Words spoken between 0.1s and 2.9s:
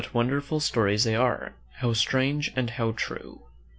derful stories they are! How strange and